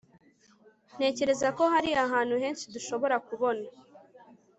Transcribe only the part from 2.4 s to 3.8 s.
henshi dushobora kubona